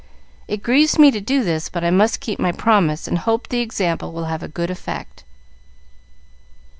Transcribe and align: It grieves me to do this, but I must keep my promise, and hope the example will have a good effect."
It 0.47 0.63
grieves 0.63 0.97
me 0.97 1.11
to 1.11 1.21
do 1.21 1.43
this, 1.43 1.69
but 1.69 1.83
I 1.83 1.91
must 1.91 2.21
keep 2.21 2.39
my 2.39 2.51
promise, 2.51 3.07
and 3.07 3.19
hope 3.19 3.49
the 3.49 3.59
example 3.61 4.11
will 4.11 4.25
have 4.25 4.41
a 4.41 4.47
good 4.47 4.71
effect." 4.71 5.23